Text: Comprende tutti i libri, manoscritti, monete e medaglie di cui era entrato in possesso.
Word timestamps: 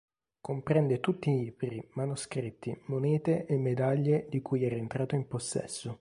Comprende 0.41 0.99
tutti 0.99 1.29
i 1.29 1.37
libri, 1.37 1.87
manoscritti, 1.93 2.75
monete 2.87 3.45
e 3.45 3.55
medaglie 3.59 4.25
di 4.29 4.41
cui 4.41 4.63
era 4.63 4.73
entrato 4.75 5.13
in 5.13 5.27
possesso. 5.27 5.89